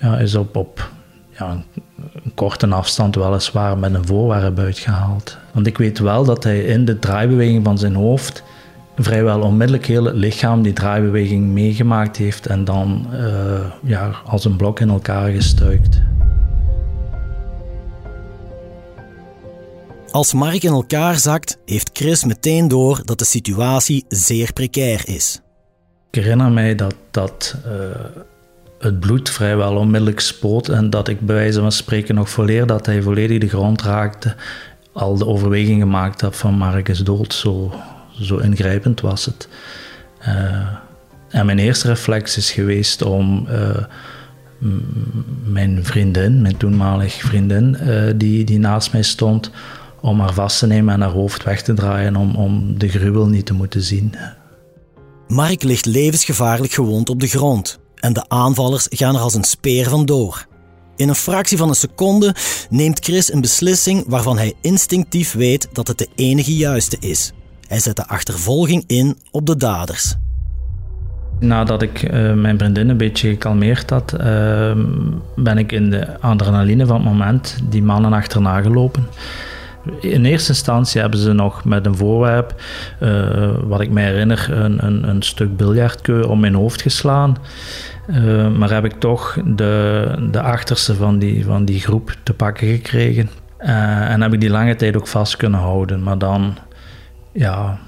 ja, 0.00 0.18
is 0.18 0.34
op, 0.34 0.56
op 0.56 0.90
ja, 1.38 1.50
een 2.24 2.34
korte 2.34 2.66
afstand 2.66 3.14
weliswaar 3.14 3.78
met 3.78 3.94
een 3.94 4.06
voorwerp 4.06 4.58
uitgehaald. 4.58 5.38
Want 5.52 5.66
ik 5.66 5.78
weet 5.78 5.98
wel 5.98 6.24
dat 6.24 6.44
hij 6.44 6.60
in 6.60 6.84
de 6.84 6.98
draaibeweging 6.98 7.64
van 7.64 7.78
zijn 7.78 7.94
hoofd 7.94 8.42
vrijwel 8.96 9.40
onmiddellijk 9.40 9.86
heel 9.86 10.04
het 10.04 10.14
lichaam 10.14 10.62
die 10.62 10.72
draaibeweging 10.72 11.46
meegemaakt 11.46 12.16
heeft 12.16 12.46
en 12.46 12.64
dan 12.64 13.06
uh, 13.12 13.20
ja, 13.82 14.10
als 14.26 14.44
een 14.44 14.56
blok 14.56 14.80
in 14.80 14.88
elkaar 14.88 15.30
gestuikt. 15.30 16.00
Als 20.14 20.32
Mark 20.32 20.62
in 20.62 20.72
elkaar 20.72 21.18
zakt, 21.18 21.58
heeft 21.64 21.90
Chris 21.92 22.24
meteen 22.24 22.68
door 22.68 23.02
dat 23.04 23.18
de 23.18 23.24
situatie 23.24 24.04
zeer 24.08 24.52
precair 24.52 25.02
is. 25.04 25.40
Ik 26.10 26.22
herinner 26.22 26.52
mij 26.52 26.74
dat, 26.74 26.94
dat 27.10 27.56
uh, 27.66 27.72
het 28.78 29.00
bloed 29.00 29.30
vrijwel 29.30 29.76
onmiddellijk 29.76 30.20
spoot 30.20 30.68
en 30.68 30.90
dat 30.90 31.08
ik 31.08 31.20
bij 31.20 31.34
wijze 31.34 31.60
van 31.60 31.72
spreken 31.72 32.14
nog 32.14 32.30
volleer 32.30 32.66
dat 32.66 32.86
hij 32.86 33.02
volledig 33.02 33.38
de 33.38 33.48
grond 33.48 33.82
raakte, 33.82 34.34
al 34.92 35.18
de 35.18 35.26
overweging 35.26 35.80
gemaakt 35.80 36.20
had 36.20 36.36
van 36.36 36.54
Mark 36.54 36.88
is 36.88 36.98
dood. 36.98 37.34
Zo, 37.34 37.72
zo 38.20 38.36
ingrijpend 38.36 39.00
was 39.00 39.24
het. 39.24 39.48
Uh, 40.28 40.68
en 41.28 41.46
mijn 41.46 41.58
eerste 41.58 41.88
reflex 41.88 42.36
is 42.36 42.50
geweest 42.50 43.02
om 43.02 43.46
uh, 43.50 43.84
mijn 45.44 45.84
vriendin, 45.84 46.42
mijn 46.42 46.56
toenmalige 46.56 47.26
vriendin, 47.26 47.76
die, 48.16 48.44
die 48.44 48.58
naast 48.58 48.92
mij 48.92 49.02
stond, 49.02 49.50
om 50.04 50.20
haar 50.20 50.34
vast 50.34 50.58
te 50.58 50.66
nemen 50.66 50.94
en 50.94 51.00
haar 51.00 51.10
hoofd 51.10 51.44
weg 51.44 51.62
te 51.62 51.74
draaien 51.74 52.16
om, 52.16 52.34
om 52.34 52.78
de 52.78 52.88
gruwel 52.88 53.26
niet 53.26 53.46
te 53.46 53.54
moeten 53.54 53.82
zien. 53.82 54.14
Mark 55.28 55.62
ligt 55.62 55.86
levensgevaarlijk 55.86 56.72
gewond 56.72 57.08
op 57.08 57.20
de 57.20 57.26
grond 57.26 57.78
en 57.94 58.12
de 58.12 58.28
aanvallers 58.28 58.86
gaan 58.90 59.14
er 59.14 59.20
als 59.20 59.34
een 59.34 59.44
speer 59.44 59.88
vandoor. 59.88 60.46
In 60.96 61.08
een 61.08 61.14
fractie 61.14 61.58
van 61.58 61.68
een 61.68 61.74
seconde 61.74 62.34
neemt 62.70 63.04
Chris 63.04 63.32
een 63.32 63.40
beslissing 63.40 64.04
waarvan 64.06 64.36
hij 64.36 64.52
instinctief 64.60 65.32
weet 65.32 65.68
dat 65.72 65.88
het 65.88 65.98
de 65.98 66.08
enige 66.14 66.56
juiste 66.56 66.96
is. 67.00 67.32
Hij 67.68 67.78
zet 67.78 67.96
de 67.96 68.06
achtervolging 68.06 68.84
in 68.86 69.16
op 69.30 69.46
de 69.46 69.56
daders. 69.56 70.14
Nadat 71.40 71.82
ik 71.82 72.02
uh, 72.02 72.32
mijn 72.32 72.58
vriendin 72.58 72.88
een 72.88 72.96
beetje 72.96 73.28
gekalmeerd 73.28 73.90
had, 73.90 74.12
uh, 74.12 74.20
ben 75.36 75.58
ik 75.58 75.72
in 75.72 75.90
de 75.90 76.20
adrenaline 76.20 76.86
van 76.86 76.96
het 76.96 77.04
moment 77.04 77.58
die 77.68 77.82
mannen 77.82 78.12
achterna 78.12 78.60
gelopen. 78.60 79.06
In 80.00 80.24
eerste 80.24 80.48
instantie 80.48 81.00
hebben 81.00 81.18
ze 81.18 81.32
nog 81.32 81.64
met 81.64 81.86
een 81.86 81.96
voorwerp, 81.96 82.54
uh, 83.00 83.50
wat 83.62 83.80
ik 83.80 83.90
me 83.90 84.00
herinner, 84.00 84.48
een, 84.52 84.86
een, 84.86 85.08
een 85.08 85.22
stuk 85.22 85.56
biljartkeu 85.56 86.22
om 86.22 86.40
mijn 86.40 86.54
hoofd 86.54 86.82
geslaan. 86.82 87.36
Uh, 88.06 88.48
maar 88.48 88.70
heb 88.70 88.84
ik 88.84 88.92
toch 88.92 89.38
de, 89.44 90.28
de 90.30 90.40
achterste 90.40 90.94
van 90.94 91.18
die, 91.18 91.44
van 91.44 91.64
die 91.64 91.80
groep 91.80 92.16
te 92.22 92.34
pakken 92.34 92.68
gekregen. 92.68 93.30
Uh, 93.60 94.10
en 94.10 94.20
heb 94.20 94.32
ik 94.32 94.40
die 94.40 94.50
lange 94.50 94.76
tijd 94.76 94.96
ook 94.96 95.06
vast 95.06 95.36
kunnen 95.36 95.60
houden. 95.60 96.02
Maar 96.02 96.18
dan 96.18 96.56
ja, 97.32 97.78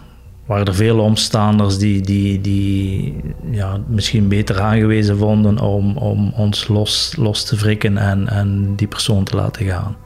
waren 0.46 0.66
er 0.66 0.74
veel 0.74 0.98
omstanders 0.98 1.78
die, 1.78 2.00
die, 2.00 2.40
die 2.40 3.14
ja, 3.50 3.78
misschien 3.88 4.28
beter 4.28 4.60
aangewezen 4.60 5.18
vonden 5.18 5.58
om, 5.58 5.96
om 5.96 6.32
ons 6.36 6.68
los, 6.68 7.14
los 7.18 7.44
te 7.44 7.56
wrikken 7.56 7.98
en, 7.98 8.28
en 8.28 8.74
die 8.76 8.88
persoon 8.88 9.24
te 9.24 9.36
laten 9.36 9.66
gaan. 9.66 9.96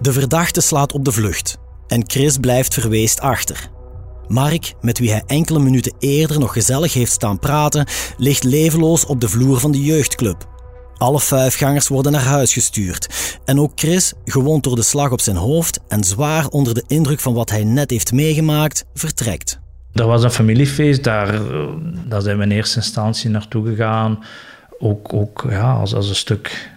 De 0.00 0.12
verdachte 0.12 0.60
slaat 0.60 0.92
op 0.92 1.04
de 1.04 1.12
vlucht 1.12 1.58
en 1.86 2.04
Chris 2.06 2.36
blijft 2.38 2.74
verweest 2.74 3.20
achter. 3.20 3.70
Mark, 4.26 4.74
met 4.80 4.98
wie 4.98 5.10
hij 5.10 5.22
enkele 5.26 5.58
minuten 5.58 5.94
eerder 5.98 6.38
nog 6.38 6.52
gezellig 6.52 6.92
heeft 6.92 7.12
staan 7.12 7.38
praten, 7.38 7.86
ligt 8.16 8.44
levenloos 8.44 9.06
op 9.06 9.20
de 9.20 9.28
vloer 9.28 9.60
van 9.60 9.72
de 9.72 9.84
jeugdclub. 9.84 10.48
Alle 10.96 11.20
vijfgangers 11.20 11.88
worden 11.88 12.12
naar 12.12 12.20
huis 12.20 12.52
gestuurd. 12.52 13.38
En 13.44 13.60
ook 13.60 13.72
Chris, 13.74 14.12
gewond 14.24 14.64
door 14.64 14.76
de 14.76 14.82
slag 14.82 15.10
op 15.10 15.20
zijn 15.20 15.36
hoofd 15.36 15.80
en 15.88 16.04
zwaar 16.04 16.48
onder 16.48 16.74
de 16.74 16.84
indruk 16.86 17.20
van 17.20 17.34
wat 17.34 17.50
hij 17.50 17.64
net 17.64 17.90
heeft 17.90 18.12
meegemaakt, 18.12 18.84
vertrekt. 18.94 19.60
Er 19.92 20.06
was 20.06 20.22
een 20.22 20.30
familiefeest, 20.30 21.04
daar, 21.04 21.40
daar 22.06 22.22
zijn 22.22 22.38
we 22.38 22.44
in 22.44 22.50
eerste 22.50 22.76
instantie 22.76 23.30
naartoe 23.30 23.66
gegaan. 23.66 24.24
Ook, 24.78 25.12
ook 25.12 25.46
ja, 25.48 25.72
als, 25.72 25.94
als 25.94 26.08
een 26.08 26.14
stuk 26.14 26.70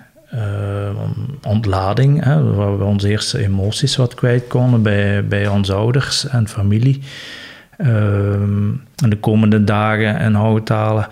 ontlading, 1.48 2.24
hè, 2.24 2.44
waar 2.54 2.78
we 2.78 2.84
onze 2.84 3.10
eerste 3.10 3.38
emoties 3.38 3.96
wat 3.96 4.14
kwijt 4.14 4.48
konden 4.48 4.82
bij, 4.82 5.26
bij 5.26 5.48
onze 5.48 5.74
ouders 5.74 6.28
en 6.28 6.48
familie. 6.48 7.02
In 9.04 9.10
de 9.10 9.18
komende 9.20 9.64
dagen 9.64 10.18
en 10.18 10.34
houttalen 10.34 11.08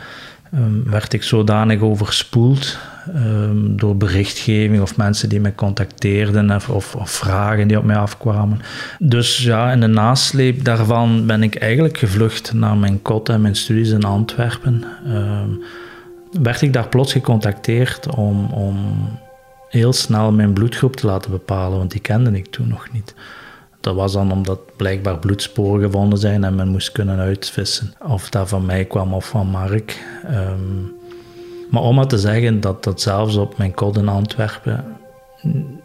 um, 0.53 0.83
werd 0.85 1.13
ik 1.13 1.23
zodanig 1.23 1.81
overspoeld 1.81 2.77
um, 3.15 3.77
door 3.77 3.97
berichtgeving 3.97 4.81
of 4.81 4.97
mensen 4.97 5.29
die 5.29 5.39
mij 5.39 5.55
contacteerden 5.55 6.51
of, 6.51 6.69
of, 6.69 6.95
of, 6.95 7.11
vragen 7.11 7.67
die 7.67 7.77
op 7.77 7.83
mij 7.83 7.95
afkwamen. 7.95 8.61
Dus 8.99 9.37
ja, 9.37 9.71
in 9.71 9.79
de 9.79 9.87
nasleep 9.87 10.63
daarvan 10.63 11.25
ben 11.25 11.43
ik 11.43 11.55
eigenlijk 11.55 11.97
gevlucht 11.97 12.53
naar 12.53 12.77
mijn 12.77 13.01
kot 13.01 13.29
en 13.29 13.41
mijn 13.41 13.55
studies 13.55 13.89
in 13.89 14.03
Antwerpen. 14.03 14.83
Werd 16.31 16.61
ik 16.61 16.73
daar 16.73 16.87
plots 16.87 17.11
gecontacteerd 17.11 18.15
om, 18.15 18.51
om 18.51 18.77
heel 19.69 19.93
snel 19.93 20.31
mijn 20.31 20.53
bloedgroep 20.53 20.95
te 20.95 21.05
laten 21.05 21.31
bepalen, 21.31 21.77
want 21.77 21.91
die 21.91 22.01
kende 22.01 22.31
ik 22.31 22.47
toen 22.47 22.67
nog 22.67 22.91
niet. 22.91 23.13
Dat 23.79 23.95
was 23.95 24.13
dan 24.13 24.31
omdat 24.31 24.59
blijkbaar 24.75 25.19
bloedsporen 25.19 25.81
gevonden 25.81 26.19
zijn 26.19 26.43
en 26.43 26.55
men 26.55 26.67
moest 26.67 26.91
kunnen 26.91 27.19
uitvissen 27.19 27.93
of 28.07 28.29
dat 28.29 28.49
van 28.49 28.65
mij 28.65 28.85
kwam 28.85 29.13
of 29.13 29.25
van 29.25 29.47
Mark. 29.47 30.03
Um, 30.31 30.91
maar 31.69 31.81
om 31.81 31.95
maar 31.95 32.07
te 32.07 32.17
zeggen 32.17 32.59
dat 32.59 32.83
dat 32.83 33.01
zelfs 33.01 33.35
op 33.35 33.57
mijn 33.57 33.73
kod 33.73 33.97
in 33.97 34.07
Antwerpen 34.07 34.97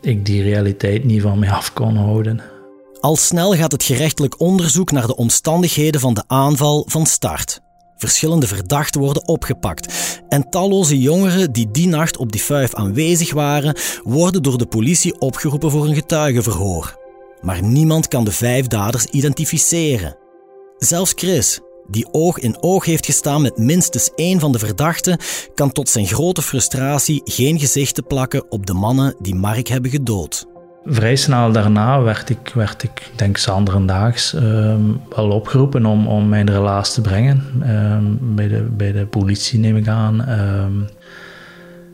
ik 0.00 0.26
die 0.26 0.42
realiteit 0.42 1.04
niet 1.04 1.22
van 1.22 1.38
mij 1.38 1.50
af 1.50 1.72
kon 1.72 1.96
houden. 1.96 2.40
Al 3.00 3.16
snel 3.16 3.54
gaat 3.54 3.72
het 3.72 3.82
gerechtelijk 3.82 4.40
onderzoek 4.40 4.90
naar 4.90 5.06
de 5.06 5.16
omstandigheden 5.16 6.00
van 6.00 6.14
de 6.14 6.24
aanval 6.26 6.84
van 6.88 7.06
start. 7.06 7.60
Verschillende 7.96 8.46
verdachten 8.46 9.00
worden 9.00 9.28
opgepakt. 9.28 9.92
En 10.28 10.50
talloze 10.50 11.00
jongeren 11.00 11.52
die 11.52 11.70
die 11.70 11.88
nacht 11.88 12.16
op 12.16 12.32
die 12.32 12.40
fuif 12.40 12.74
aanwezig 12.74 13.32
waren, 13.32 13.76
worden 14.02 14.42
door 14.42 14.58
de 14.58 14.66
politie 14.66 15.20
opgeroepen 15.20 15.70
voor 15.70 15.86
een 15.86 15.94
getuigenverhoor. 15.94 16.98
Maar 17.40 17.62
niemand 17.62 18.08
kan 18.08 18.24
de 18.24 18.32
vijf 18.32 18.66
daders 18.66 19.04
identificeren. 19.04 20.16
Zelfs 20.78 21.12
Chris, 21.14 21.60
die 21.86 22.12
oog 22.12 22.38
in 22.38 22.62
oog 22.62 22.84
heeft 22.84 23.06
gestaan 23.06 23.42
met 23.42 23.58
minstens 23.58 24.10
één 24.14 24.40
van 24.40 24.52
de 24.52 24.58
verdachten, 24.58 25.18
kan 25.54 25.72
tot 25.72 25.88
zijn 25.88 26.06
grote 26.06 26.42
frustratie 26.42 27.20
geen 27.24 27.58
gezichten 27.58 28.06
plakken 28.06 28.50
op 28.50 28.66
de 28.66 28.74
mannen 28.74 29.16
die 29.20 29.34
Mark 29.34 29.68
hebben 29.68 29.90
gedood. 29.90 30.46
Vrij 30.86 31.16
snel 31.16 31.52
daarna 31.52 32.02
werd 32.02 32.30
ik, 32.30 32.50
werd 32.54 32.82
ik 32.82 33.10
denk 33.16 33.36
zanderendaags, 33.36 34.34
uh, 34.34 34.74
wel 35.14 35.30
opgeroepen 35.30 35.86
om, 35.86 36.06
om 36.06 36.28
mijn 36.28 36.50
relaas 36.50 36.94
te 36.94 37.00
brengen. 37.00 37.42
Uh, 37.62 37.96
bij, 38.34 38.48
de, 38.48 38.62
bij 38.62 38.92
de 38.92 39.06
politie 39.06 39.58
neem 39.58 39.76
ik 39.76 39.88
aan. 39.88 40.20
Uh, 40.20 40.62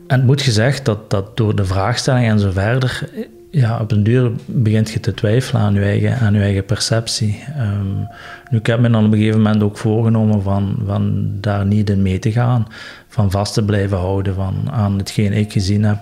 en 0.07 0.17
het 0.17 0.23
moet 0.23 0.41
gezegd 0.41 0.85
dat, 0.85 1.09
dat 1.09 1.37
door 1.37 1.55
de 1.55 1.65
vraagstelling 1.65 2.27
en 2.27 2.39
zo 2.39 2.51
verder, 2.51 3.09
ja, 3.49 3.79
op 3.79 3.91
een 3.91 4.03
duur 4.03 4.31
begint 4.45 4.91
je 4.91 4.99
te 4.99 5.13
twijfelen 5.13 5.61
aan 5.61 5.73
je 5.73 5.81
eigen, 5.81 6.17
aan 6.17 6.33
je 6.33 6.41
eigen 6.41 6.65
perceptie. 6.65 7.43
Um, 7.59 8.07
nu, 8.49 8.57
ik 8.57 8.65
heb 8.65 8.79
me 8.79 8.89
dan 8.89 9.05
op 9.05 9.11
een 9.11 9.17
gegeven 9.17 9.41
moment 9.41 9.63
ook 9.63 9.77
voorgenomen 9.77 10.41
van, 10.41 10.75
van 10.85 11.27
daar 11.39 11.65
niet 11.65 11.89
in 11.89 12.01
mee 12.01 12.19
te 12.19 12.31
gaan, 12.31 12.67
van 13.07 13.31
vast 13.31 13.53
te 13.53 13.63
blijven 13.63 13.97
houden 13.97 14.35
van, 14.35 14.71
aan 14.71 14.97
hetgeen 14.97 15.33
ik 15.33 15.51
gezien 15.51 15.83
heb. 15.83 15.99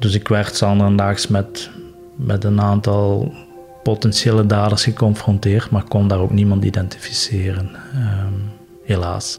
Dus 0.00 0.14
ik 0.14 0.28
werd 0.28 0.56
zanderendaags 0.56 1.26
met, 1.26 1.70
met 2.16 2.44
een 2.44 2.60
aantal 2.60 3.32
potentiële 3.82 4.46
daders 4.46 4.84
geconfronteerd, 4.84 5.70
maar 5.70 5.84
kon 5.88 6.08
daar 6.08 6.18
ook 6.18 6.32
niemand 6.32 6.64
identificeren, 6.64 7.70
um, 7.94 8.42
helaas. 8.84 9.38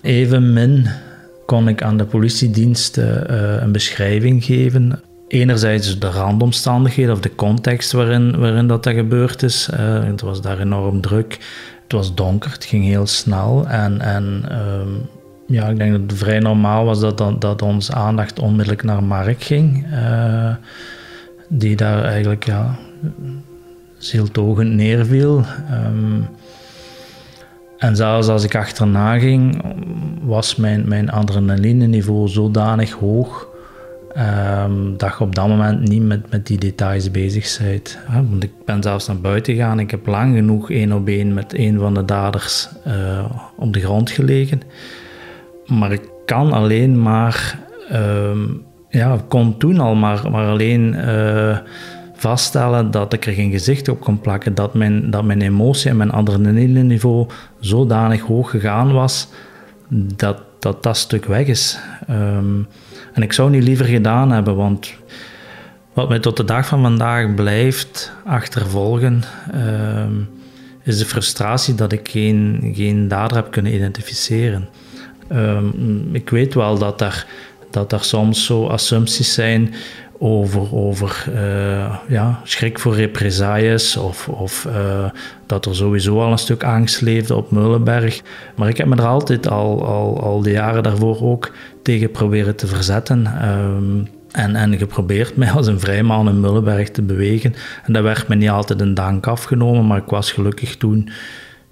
Evenmin 0.00 0.88
kon 1.46 1.68
ik 1.68 1.82
aan 1.82 1.96
de 1.96 2.04
politiediensten 2.04 3.30
uh, 3.30 3.62
een 3.62 3.72
beschrijving 3.72 4.44
geven. 4.44 5.00
Enerzijds 5.28 5.98
de 5.98 6.10
randomstandigheden 6.10 7.14
of 7.14 7.20
de 7.20 7.34
context 7.34 7.92
waarin, 7.92 8.38
waarin 8.38 8.66
dat, 8.66 8.82
dat 8.82 8.94
gebeurd 8.94 9.42
is. 9.42 9.68
Uh, 9.74 10.04
het 10.04 10.20
was 10.20 10.40
daar 10.40 10.58
enorm 10.58 11.00
druk. 11.00 11.38
Het 11.82 11.92
was 11.92 12.14
donker, 12.14 12.50
het 12.52 12.64
ging 12.64 12.84
heel 12.84 13.06
snel. 13.06 13.66
En, 13.68 14.00
en 14.00 14.44
um, 14.52 15.08
ja, 15.50 15.68
ik 15.68 15.76
denk 15.76 15.92
dat 15.92 16.00
het 16.00 16.18
vrij 16.18 16.38
normaal 16.38 16.84
was 16.84 17.00
dat, 17.00 17.18
dat, 17.18 17.40
dat 17.40 17.62
onze 17.62 17.94
aandacht 17.94 18.38
onmiddellijk 18.38 18.82
naar 18.82 19.02
Mark 19.02 19.42
ging. 19.42 19.86
Uh, 19.92 20.54
die 21.48 21.76
daar 21.76 22.04
eigenlijk 22.04 22.44
ja, 22.44 22.78
zieltogend 23.98 24.70
neerviel. 24.70 25.44
Um, 25.86 26.28
En 27.78 27.96
zelfs 27.96 28.28
als 28.28 28.44
ik 28.44 28.54
achterna 28.54 29.18
ging, 29.18 29.62
was 30.22 30.56
mijn, 30.56 30.88
mijn 30.88 31.10
adrenaline-niveau 31.10 32.28
zodanig 32.28 32.90
hoog 32.90 33.48
um, 34.16 34.96
dat 34.96 35.14
je 35.18 35.24
op 35.24 35.34
dat 35.34 35.48
moment 35.48 35.88
niet 35.88 36.02
met, 36.02 36.30
met 36.30 36.46
die 36.46 36.58
details 36.58 37.10
bezig 37.10 37.58
bent. 37.58 37.98
Want 38.30 38.42
ik 38.42 38.50
ben 38.64 38.82
zelfs 38.82 39.06
naar 39.06 39.20
buiten 39.20 39.54
gegaan. 39.54 39.80
Ik 39.80 39.90
heb 39.90 40.06
lang 40.06 40.34
genoeg 40.34 40.70
één 40.70 40.92
op 40.92 41.08
één 41.08 41.34
met 41.34 41.58
een 41.58 41.78
van 41.78 41.94
de 41.94 42.04
daders 42.04 42.68
uh, 42.86 43.24
op 43.56 43.72
de 43.72 43.80
grond 43.80 44.10
gelegen. 44.10 44.62
Maar 45.78 45.92
ik 45.92 46.08
kan 46.24 46.52
alleen 46.52 47.02
maar, 47.02 47.58
um, 47.92 48.62
ja, 48.88 49.18
kon 49.28 49.58
toen 49.58 49.78
al 49.78 49.94
maar, 49.94 50.30
maar 50.30 50.46
alleen 50.46 50.94
uh, 50.94 51.58
vaststellen 52.14 52.90
dat 52.90 53.12
ik 53.12 53.26
er 53.26 53.32
geen 53.32 53.50
gezicht 53.50 53.88
op 53.88 54.00
kon 54.00 54.20
plakken. 54.20 54.54
Dat 54.54 54.74
mijn, 54.74 55.10
dat 55.10 55.24
mijn 55.24 55.40
emotie 55.40 55.90
en 55.90 55.96
mijn 55.96 56.12
adrenaline 56.12 56.82
niveau 56.82 57.26
zodanig 57.60 58.20
hoog 58.20 58.50
gegaan 58.50 58.92
was 58.92 59.28
dat 59.88 60.42
dat, 60.60 60.82
dat 60.82 60.96
stuk 60.96 61.24
weg 61.24 61.46
is. 61.46 61.78
Um, 62.10 62.66
en 63.12 63.22
ik 63.22 63.32
zou 63.32 63.50
niet 63.50 63.62
liever 63.62 63.86
gedaan 63.86 64.30
hebben, 64.30 64.56
want 64.56 64.94
wat 65.92 66.08
mij 66.08 66.18
tot 66.18 66.36
de 66.36 66.44
dag 66.44 66.66
van 66.66 66.82
vandaag 66.82 67.34
blijft 67.34 68.12
achtervolgen, 68.24 69.22
uh, 69.54 70.04
is 70.82 70.98
de 70.98 71.04
frustratie 71.04 71.74
dat 71.74 71.92
ik 71.92 72.08
geen, 72.08 72.72
geen 72.74 73.08
dader 73.08 73.36
heb 73.36 73.50
kunnen 73.50 73.74
identificeren. 73.74 74.68
Uh, 75.32 75.58
ik 76.12 76.30
weet 76.30 76.54
wel 76.54 76.78
dat 76.78 77.00
er, 77.00 77.26
dat 77.70 77.92
er 77.92 78.04
soms 78.04 78.44
zo 78.44 78.66
assumpties 78.66 79.34
zijn 79.34 79.74
over, 80.18 80.74
over 80.74 81.24
uh, 81.34 81.96
ja, 82.08 82.40
schrik 82.44 82.78
voor 82.78 82.94
represailles 82.94 83.96
of, 83.96 84.28
of 84.28 84.66
uh, 84.68 85.04
dat 85.46 85.66
er 85.66 85.76
sowieso 85.76 86.20
al 86.20 86.32
een 86.32 86.38
stuk 86.38 86.64
angst 86.64 87.00
leefde 87.00 87.34
op 87.34 87.50
Meulenberg. 87.50 88.22
Maar 88.56 88.68
ik 88.68 88.76
heb 88.76 88.86
me 88.86 88.96
er 88.96 89.06
altijd 89.06 89.48
al, 89.48 89.86
al, 89.86 90.22
al 90.22 90.42
de 90.42 90.50
jaren 90.50 90.82
daarvoor 90.82 91.22
ook 91.22 91.52
tegen 91.82 92.10
proberen 92.10 92.56
te 92.56 92.66
verzetten. 92.66 93.48
Um, 93.48 94.08
en, 94.30 94.56
en 94.56 94.78
geprobeerd 94.78 95.36
mij 95.36 95.50
als 95.50 95.66
een 95.66 95.80
vrijman 95.80 96.28
in 96.28 96.40
Mullenberg 96.40 96.90
te 96.90 97.02
bewegen. 97.02 97.54
En 97.84 97.92
dat 97.92 98.02
werd 98.02 98.28
me 98.28 98.34
niet 98.34 98.50
altijd 98.50 98.80
een 98.80 98.94
dank 98.94 99.26
afgenomen, 99.26 99.86
maar 99.86 99.98
ik 99.98 100.10
was 100.10 100.32
gelukkig 100.32 100.76
toen 100.76 101.08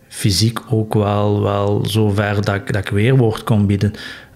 fysiek 0.09 0.61
ook 0.71 0.95
wel, 0.95 1.43
wel 1.43 1.87
zo 1.87 2.09
ver 2.11 2.45
dat 2.45 2.55
ik, 2.55 2.73
dat 2.73 2.83
ik 2.83 2.89
weerwoord 2.89 3.45
kon 3.45 3.67
bieden. 3.67 3.93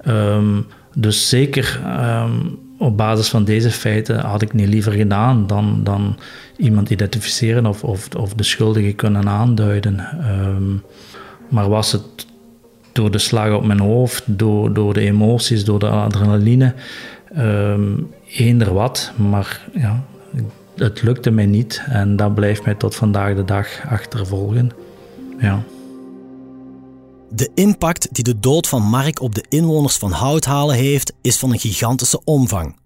Um, 0.07 0.67
dus 0.95 1.29
zeker 1.29 1.81
um, 1.87 2.59
op 2.79 2.97
basis 2.97 3.29
van 3.29 3.45
deze 3.45 3.71
feiten 3.71 4.21
had 4.21 4.43
ik 4.43 4.53
niet 4.53 4.69
liever 4.69 4.93
gedaan 4.93 5.47
dan, 5.47 5.81
dan 5.85 6.17
iemand 6.57 6.91
identificeren 6.91 7.67
of, 7.67 7.85
of, 7.85 8.09
of 8.17 8.35
de 8.35 8.43
schuldige 8.43 8.93
kunnen 8.93 9.29
aanduiden. 9.29 10.07
Um, 10.41 10.83
maar 11.49 11.69
was 11.69 11.93
het 11.93 12.27
door 12.93 13.11
de 13.11 13.19
slag 13.19 13.55
op 13.55 13.65
mijn 13.65 13.81
hoofd, 13.81 14.23
door, 14.27 14.73
door 14.73 14.95
de 14.95 15.01
emoties, 15.01 15.65
door 15.65 15.79
de 15.79 15.89
adrenaline, 15.89 16.75
eender 18.37 18.73
wat. 18.73 19.13
Maar 19.17 19.61
ja, 19.73 20.05
het 20.77 21.03
lukte 21.03 21.31
mij 21.31 21.47
niet 21.47 21.83
en 21.89 22.17
dat 22.17 22.35
blijft 22.35 22.65
mij 22.65 22.75
tot 22.75 22.95
vandaag 22.95 23.35
de 23.35 23.45
dag 23.45 23.67
achtervolgen. 23.89 24.71
Ja. 25.43 25.65
De 27.31 27.51
impact 27.55 28.09
die 28.15 28.25
de 28.25 28.39
dood 28.39 28.69
van 28.69 28.83
Mark 28.83 29.21
op 29.21 29.35
de 29.35 29.45
inwoners 29.49 29.97
van 29.97 30.13
Houthalen 30.13 30.77
heeft, 30.77 31.13
is 31.23 31.39
van 31.39 31.53
een 31.53 31.59
gigantische 31.59 32.25
omvang. 32.25 32.77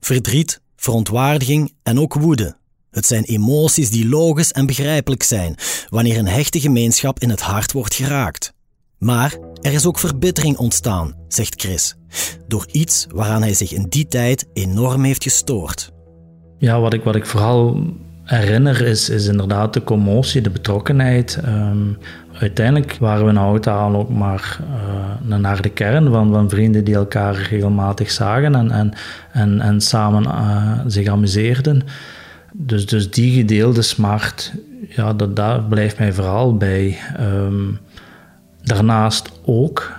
Verdriet, 0.00 0.60
verontwaardiging 0.76 1.72
en 1.82 2.00
ook 2.00 2.14
woede. 2.14 2.56
Het 2.90 3.06
zijn 3.06 3.24
emoties 3.24 3.90
die 3.90 4.08
logisch 4.08 4.52
en 4.52 4.66
begrijpelijk 4.66 5.22
zijn 5.22 5.56
wanneer 5.88 6.18
een 6.18 6.28
hechte 6.28 6.60
gemeenschap 6.60 7.18
in 7.18 7.30
het 7.30 7.40
hart 7.40 7.72
wordt 7.72 7.94
geraakt. 7.94 8.52
Maar 8.98 9.38
er 9.60 9.72
is 9.72 9.86
ook 9.86 9.98
verbittering 9.98 10.56
ontstaan, 10.56 11.14
zegt 11.28 11.60
Chris, 11.60 11.96
door 12.48 12.66
iets 12.72 13.06
waaraan 13.14 13.42
hij 13.42 13.54
zich 13.54 13.72
in 13.72 13.86
die 13.88 14.06
tijd 14.06 14.46
enorm 14.52 15.04
heeft 15.04 15.22
gestoord. 15.22 15.92
Ja, 16.58 16.80
wat 16.80 16.92
ik, 16.92 17.04
wat 17.04 17.16
ik 17.16 17.26
vooral 17.26 17.82
herinner 18.26 18.80
is, 18.80 19.10
is 19.10 19.26
inderdaad 19.26 19.72
de 19.74 19.84
commotie, 19.84 20.40
de 20.40 20.50
betrokkenheid. 20.50 21.38
Um, 21.46 21.98
uiteindelijk 22.32 22.96
waren 23.00 23.24
we 23.24 23.30
in 23.30 23.36
Oudtaal 23.36 23.94
ook 23.94 24.10
maar 24.10 24.58
uh, 25.28 25.36
naar 25.36 25.62
de 25.62 25.68
kern 25.68 26.10
van, 26.10 26.32
van 26.32 26.50
vrienden 26.50 26.84
die 26.84 26.94
elkaar 26.94 27.34
regelmatig 27.34 28.10
zagen 28.10 28.54
en, 28.54 28.70
en, 28.70 28.92
en, 29.32 29.60
en 29.60 29.80
samen 29.80 30.24
uh, 30.24 30.78
zich 30.86 31.08
amuseerden. 31.08 31.82
Dus, 32.52 32.86
dus 32.86 33.10
die 33.10 33.36
gedeelde 33.36 33.82
smart, 33.82 34.52
ja, 34.88 35.12
dat, 35.12 35.36
dat 35.36 35.68
blijft 35.68 35.98
mij 35.98 36.12
vooral 36.12 36.56
bij. 36.56 36.98
Um, 37.20 37.78
Daarnaast 38.62 39.32
ook, 39.44 39.92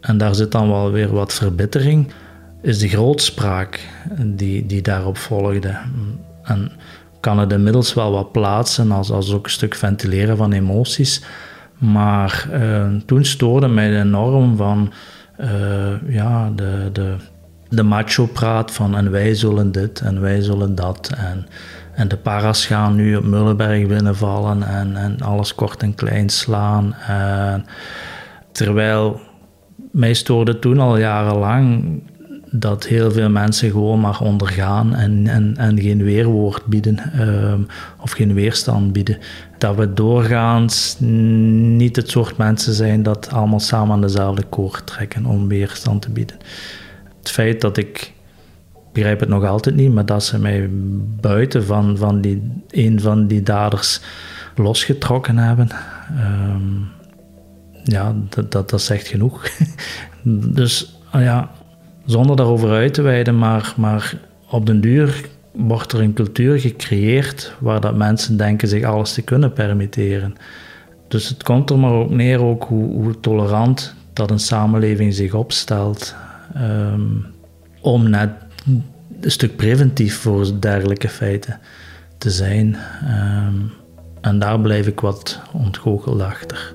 en 0.00 0.18
daar 0.18 0.34
zit 0.34 0.52
dan 0.52 0.68
wel 0.68 0.90
weer 0.90 1.12
wat 1.12 1.34
verbittering, 1.34 2.12
is 2.60 2.78
de 2.78 2.88
grootspraak 2.88 3.80
die, 4.24 4.66
die 4.66 4.82
daarop 4.82 5.16
volgde. 5.16 5.76
En 6.42 6.72
kan 7.22 7.38
het 7.38 7.52
inmiddels 7.52 7.94
wel 7.94 8.12
wat 8.12 8.32
plaatsen 8.32 8.92
als, 8.92 9.10
als 9.10 9.32
ook 9.32 9.44
een 9.44 9.50
stuk 9.50 9.74
ventileren 9.74 10.36
van 10.36 10.52
emoties. 10.52 11.22
Maar 11.78 12.48
uh, 12.52 12.86
toen 13.06 13.24
stoorde 13.24 13.68
mij 13.68 14.00
enorm 14.00 14.56
van 14.56 14.92
uh, 15.40 15.48
ja, 16.08 16.50
de, 16.50 16.88
de, 16.92 17.14
de 17.68 17.82
macho-praat 17.82 18.70
van 18.70 18.96
en 18.96 19.10
wij 19.10 19.34
zullen 19.34 19.72
dit 19.72 20.00
en 20.00 20.20
wij 20.20 20.40
zullen 20.40 20.74
dat. 20.74 21.12
En, 21.16 21.46
en 21.94 22.08
de 22.08 22.16
paras 22.16 22.66
gaan 22.66 22.94
nu 22.94 23.16
op 23.16 23.24
Mullenberg 23.24 23.86
binnenvallen 23.86 24.62
en, 24.62 24.96
en 24.96 25.20
alles 25.20 25.54
kort 25.54 25.82
en 25.82 25.94
klein 25.94 26.28
slaan. 26.28 26.94
Terwijl 28.52 29.20
mij 29.92 30.14
stoorde 30.14 30.58
toen 30.58 30.78
al 30.78 30.98
jarenlang 30.98 32.00
dat 32.54 32.86
heel 32.86 33.10
veel 33.10 33.30
mensen 33.30 33.70
gewoon 33.70 34.00
maar 34.00 34.20
ondergaan 34.20 34.94
en, 34.94 35.26
en, 35.26 35.56
en 35.56 35.80
geen 35.80 36.02
weerwoord 36.02 36.66
bieden 36.66 36.98
ehm, 37.12 37.60
of 38.00 38.10
geen 38.10 38.34
weerstand 38.34 38.92
bieden. 38.92 39.18
Dat 39.58 39.76
we 39.76 39.92
doorgaans 39.92 40.96
niet 40.98 41.96
het 41.96 42.10
soort 42.10 42.36
mensen 42.36 42.72
zijn 42.72 43.02
dat 43.02 43.30
allemaal 43.30 43.60
samen 43.60 43.94
aan 43.94 44.00
dezelfde 44.00 44.42
koord 44.42 44.86
trekken 44.86 45.26
om 45.26 45.48
weerstand 45.48 46.02
te 46.02 46.10
bieden. 46.10 46.36
Het 47.18 47.30
feit 47.30 47.60
dat 47.60 47.76
ik, 47.76 48.12
begrijp 48.92 49.20
het 49.20 49.28
nog 49.28 49.44
altijd 49.44 49.74
niet, 49.74 49.92
maar 49.92 50.06
dat 50.06 50.24
ze 50.24 50.38
mij 50.38 50.68
buiten 51.20 51.64
van, 51.64 51.96
van 51.96 52.20
die, 52.20 52.62
een 52.70 53.00
van 53.00 53.26
die 53.26 53.42
daders 53.42 54.00
losgetrokken 54.56 55.36
hebben. 55.36 55.68
Um, 56.18 56.88
ja, 57.84 58.14
dat, 58.28 58.52
dat, 58.52 58.70
dat 58.70 58.82
zegt 58.82 59.06
genoeg. 59.06 59.46
dus 60.58 61.00
ah 61.10 61.22
ja, 61.22 61.50
zonder 62.04 62.36
daarover 62.36 62.70
uit 62.70 62.94
te 62.94 63.02
wijden, 63.02 63.38
maar, 63.38 63.74
maar 63.76 64.18
op 64.50 64.66
den 64.66 64.80
duur 64.80 65.24
wordt 65.52 65.92
er 65.92 66.00
een 66.00 66.12
cultuur 66.12 66.60
gecreëerd 66.60 67.54
waar 67.60 67.80
dat 67.80 67.96
mensen 67.96 68.36
denken 68.36 68.68
zich 68.68 68.84
alles 68.84 69.12
te 69.12 69.22
kunnen 69.22 69.52
permitteren. 69.52 70.34
Dus 71.08 71.28
het 71.28 71.42
komt 71.42 71.70
er 71.70 71.78
maar 71.78 71.92
ook 71.92 72.10
neer 72.10 72.42
ook 72.42 72.64
hoe, 72.64 73.20
tolerant 73.20 73.94
dat 74.12 74.30
een 74.30 74.38
samenleving 74.38 75.14
zich 75.14 75.34
opstelt 75.34 76.14
um, 76.56 77.26
om 77.80 78.10
net 78.10 78.30
een 79.20 79.30
stuk 79.30 79.56
preventief 79.56 80.18
voor 80.18 80.60
dergelijke 80.60 81.08
feiten 81.08 81.60
te 82.18 82.30
zijn. 82.30 82.76
Um, 83.46 83.72
en 84.20 84.38
daar 84.38 84.60
blijf 84.60 84.86
ik 84.86 85.00
wat 85.00 85.40
ontgoocheld 85.52 86.20
achter 86.20 86.74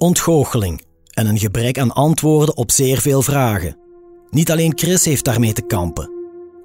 ontgoocheling 0.00 0.82
en 1.10 1.26
een 1.26 1.38
gebrek 1.38 1.78
aan 1.78 1.92
antwoorden 1.92 2.56
op 2.56 2.70
zeer 2.70 2.98
veel 2.98 3.22
vragen. 3.22 3.76
Niet 4.30 4.50
alleen 4.50 4.72
Chris 4.74 5.04
heeft 5.04 5.24
daarmee 5.24 5.52
te 5.52 5.62
kampen. 5.62 6.10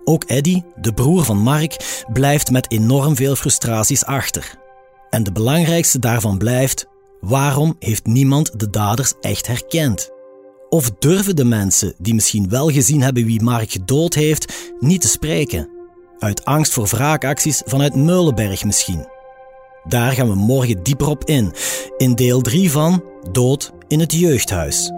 Ook 0.04 0.24
Eddy, 0.24 0.62
de 0.82 0.94
broer 0.94 1.24
van 1.24 1.38
Mark, 1.38 2.04
blijft 2.14 2.52
met 2.52 2.72
enorm 2.72 3.16
veel 3.16 3.36
frustraties 3.36 4.06
achter. 4.06 4.56
En 5.10 5.24
de 5.24 5.32
belangrijkste 5.32 6.00
daarvan 6.00 6.38
blijft: 6.38 6.88
waarom 7.20 7.76
heeft 7.80 8.06
niemand 8.06 8.60
de 8.60 8.70
daders 8.70 9.14
echt 9.22 9.48
herkend? 9.48 10.10
Of 10.70 10.92
durven 11.00 11.36
de 11.36 11.46
mensen 11.46 11.94
die 11.98 12.14
misschien 12.14 12.50
wel 12.50 12.70
gezien 12.70 13.02
hebben 13.02 13.26
wie 13.26 13.44
Mark 13.44 13.72
gedood 13.72 14.14
heeft, 14.14 14.74
niet 14.80 15.02
te 15.02 15.08
spreken? 15.08 15.70
Uit 16.20 16.46
angst 16.46 16.74
voor 16.74 16.88
wraakacties 16.88 17.62
vanuit 17.66 17.96
Meulenberg 17.96 18.64
misschien. 18.64 19.08
Daar 19.84 20.12
gaan 20.12 20.28
we 20.28 20.36
morgen 20.36 20.84
dieper 20.84 21.08
op 21.08 21.24
in, 21.24 21.54
in 21.98 22.16
deel 22.16 22.42
3 22.42 22.72
van 22.72 23.04
Dood 23.32 23.74
in 23.88 24.00
het 24.00 24.14
jeugdhuis. 24.14 24.92